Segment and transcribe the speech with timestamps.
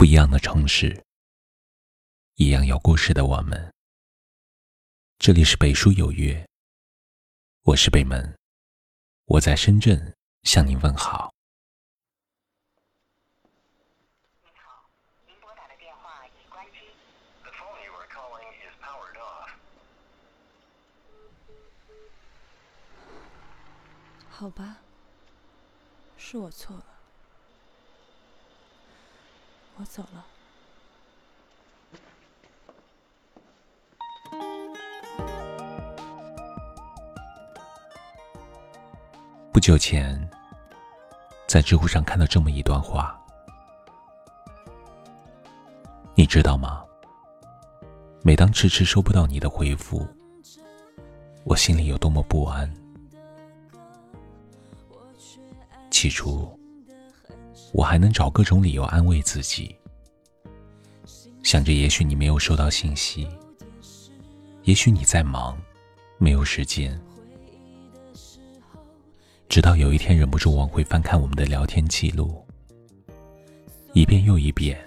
[0.00, 1.04] 不一样的城市，
[2.36, 3.70] 一样有故事的我们。
[5.18, 6.48] 这里是北书有约，
[7.64, 8.34] 我是北门，
[9.26, 11.30] 我在深圳向您问好。
[14.42, 14.88] 您好，
[15.26, 16.78] 您拨打的电话已关机。
[17.42, 19.50] The phone you are calling is powered off.
[24.30, 24.78] 好吧，
[26.16, 26.84] 是我错了，
[29.80, 30.26] 我走了。
[39.50, 40.30] 不久前，
[41.48, 43.18] 在知乎上看到这么一段话，
[46.14, 46.84] 你知道吗？
[48.22, 50.06] 每当迟迟收不到你的回复，
[51.44, 52.70] 我心里有多么不安。
[55.90, 56.59] 起初，
[57.72, 59.74] 我还能找各种理由安慰自己，
[61.42, 63.28] 想着也许你没有收到信息，
[64.64, 65.56] 也许你在忙，
[66.18, 67.00] 没有时间。
[69.48, 72.44] 直到有一天忍不住往回翻看我们的聊天记录，
[73.92, 74.78] 一遍又一遍，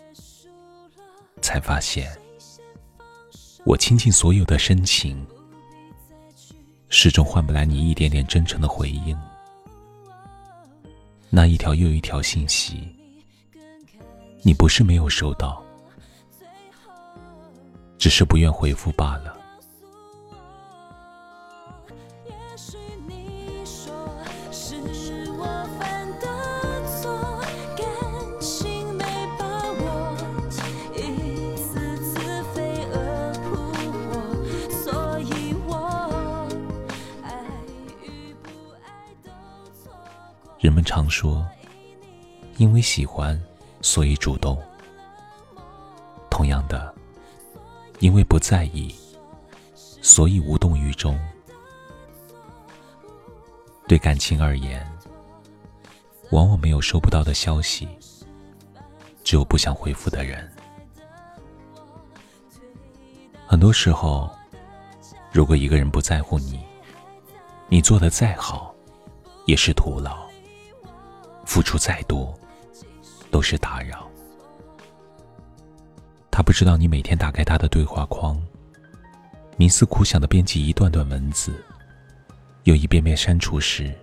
[1.42, 2.10] 才发现，
[3.66, 5.26] 我倾尽所有的深情，
[6.88, 9.18] 始终换不来你一点点真诚的回应。
[11.36, 12.88] 那一条又一条信息，
[14.44, 15.64] 你不是没有收到，
[17.98, 19.36] 只是不愿回复罢了。
[40.74, 41.46] 人们常说，
[42.58, 43.40] 因为喜欢，
[43.84, 44.60] 所以主动。
[46.32, 46.92] 同样的，
[48.00, 48.92] 因为不在意，
[49.76, 51.16] 所以无动于衷。
[53.88, 54.84] 对感情而言，
[56.32, 57.88] 往往没有收不到的消息，
[59.24, 60.52] 只有不想回复的人。
[63.46, 64.28] 很多时候，
[65.32, 66.66] 如果一个人不在乎你，
[67.70, 68.74] 你做的再好，
[69.46, 70.23] 也是徒劳。
[71.54, 72.34] 付出再多，
[73.30, 74.10] 都是打扰。
[76.32, 78.42] 他不知道你每天打开他的对话框，
[79.56, 81.64] 冥思苦想的编辑一段段文字，
[82.64, 83.94] 又一遍遍删除时，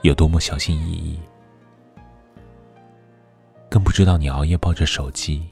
[0.00, 1.20] 有多么小心翼翼。
[3.68, 5.46] 更不知道你熬夜抱着手机，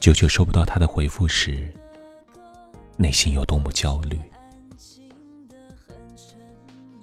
[0.00, 1.70] 久久收不到他的回复时，
[2.96, 4.18] 内心有多么焦虑。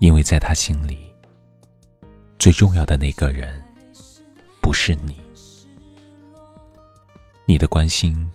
[0.03, 0.97] 因为在他心里，
[2.37, 3.63] 最重要的那个人
[4.61, 5.15] 不是你，
[7.45, 8.29] 你的关心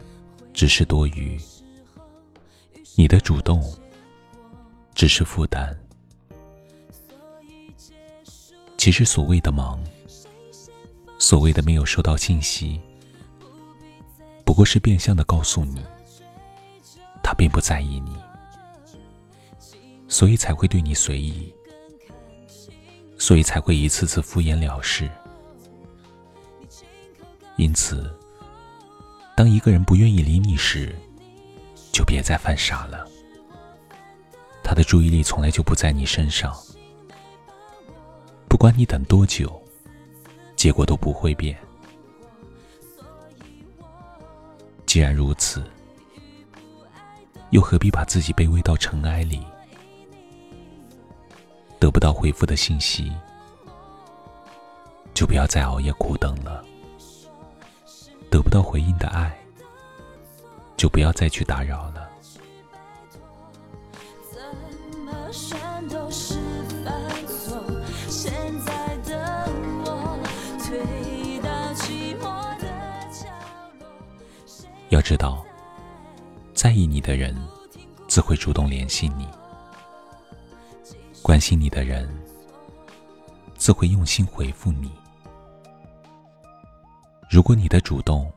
[0.54, 1.38] 只是多余，
[2.96, 3.62] 你的主动
[4.94, 5.78] 只是负担。
[8.78, 9.78] 其实所谓的忙，
[11.18, 12.80] 所谓的没有收到信息，
[14.42, 15.84] 不过是变相的告诉你，
[17.22, 18.16] 他并不在意你，
[20.08, 21.52] 所以才会对你随意。
[23.18, 25.10] 所以才会一次次敷衍了事。
[27.56, 28.08] 因此，
[29.36, 30.94] 当一个人不愿意理你时，
[31.92, 33.06] 就别再犯傻了。
[34.62, 36.54] 他的注意力从来就不在你身上，
[38.48, 39.60] 不管你等多久，
[40.54, 41.58] 结果都不会变。
[44.86, 45.64] 既然如此，
[47.50, 49.42] 又何必把自己卑微到尘埃里？
[51.80, 53.12] 得不到回复的信息，
[55.14, 56.62] 就不要再熬夜苦等了；
[58.30, 59.38] 得不到回应的爱，
[60.76, 62.08] 就不要再去打扰了。
[64.32, 64.40] 怎
[65.04, 65.58] 么选
[65.88, 66.34] 都是
[66.84, 66.92] 犯
[67.26, 67.62] 错，
[68.08, 68.32] 现
[68.64, 69.48] 在的
[69.84, 70.18] 我
[70.58, 72.66] 退到寂寞的
[73.12, 73.28] 角
[73.78, 73.86] 落。
[74.88, 75.44] 要知道，
[76.54, 77.36] 在意你的人，
[78.08, 79.28] 自会主动联系你。
[81.28, 82.08] 关心你的人，
[83.54, 84.90] 自会用心回复你。
[87.28, 88.32] 如果你的主动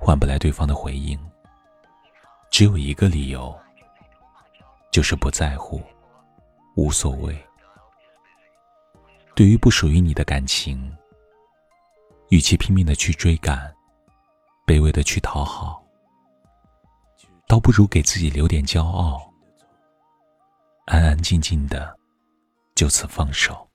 [0.00, 1.16] 换不来对方的回应，
[2.50, 3.56] 只有一个理由，
[4.90, 5.80] 就是不在乎，
[6.74, 7.40] 无所谓。
[9.36, 10.92] 对于不属于你的感情，
[12.30, 13.72] 与其拼命的去追赶，
[14.66, 15.80] 卑微的去讨好，
[17.46, 19.22] 倒不如给自己留点骄傲，
[20.86, 21.96] 安安静静的。
[22.74, 23.70] 就此放手。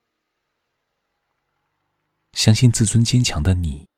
[2.32, 3.88] 相信自尊坚强的你，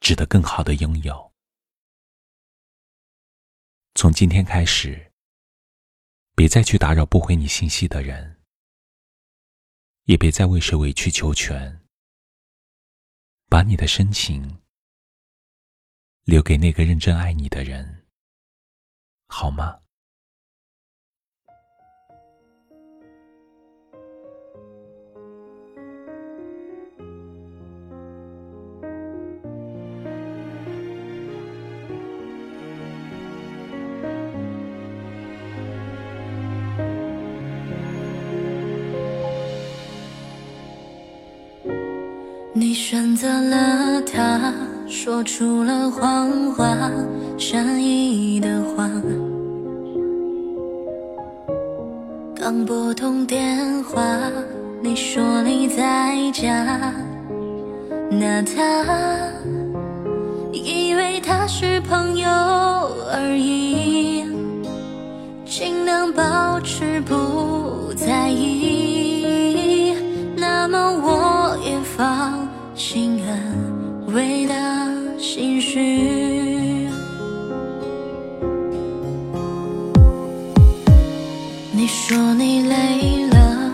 [0.00, 1.32] 值得更好的拥有。
[3.94, 5.12] 从今天开始，
[6.34, 8.42] 别再去打扰不回你信息的人，
[10.04, 11.80] 也别再为谁委曲求全。
[13.46, 14.62] 把你的深情
[16.24, 18.08] 留给那个认真爱你的人，
[19.28, 19.83] 好吗？
[43.14, 44.52] 选择了他，
[44.88, 46.90] 说出了谎话，
[47.38, 48.90] 善意的谎。
[52.34, 54.02] 刚拨通电话，
[54.82, 56.92] 你说你在家，
[58.10, 58.84] 那他
[60.50, 62.28] 以为他是朋友
[63.12, 64.24] 而已，
[65.46, 68.93] 尽量保持不在意。
[75.24, 75.80] 心绪。
[81.72, 83.72] 你说你累了，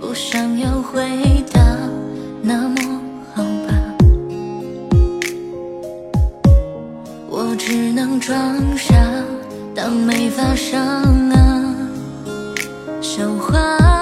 [0.00, 1.02] 不想要回
[1.52, 1.60] 答，
[2.40, 3.00] 那么
[3.34, 3.74] 好吧，
[7.28, 8.94] 我只能装傻，
[9.74, 10.80] 当没发生
[11.30, 11.76] 啊，
[13.00, 14.01] 笑话。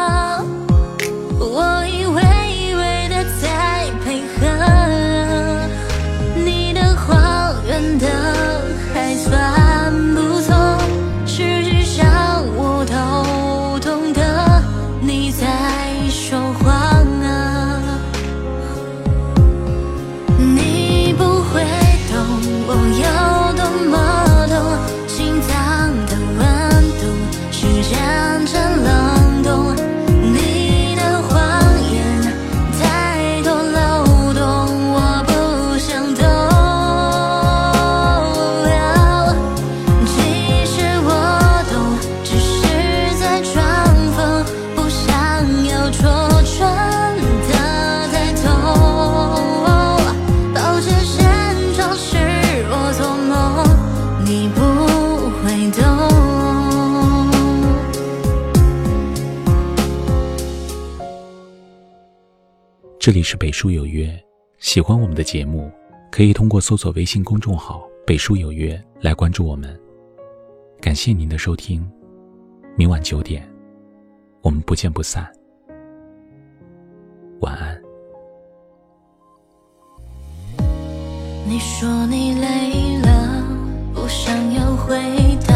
[63.11, 64.09] 这里是北书有约，
[64.59, 65.69] 喜欢我们的节目，
[66.13, 69.77] 可以通过搜索微信公众号“北书有约”来关注我们。
[70.81, 71.85] 感谢您的收听，
[72.77, 73.45] 明晚九点，
[74.43, 75.29] 我们不见不散。
[77.41, 77.83] 晚安。
[81.49, 83.45] 你说你累了，
[83.93, 84.95] 不想要回
[85.49, 85.50] 答。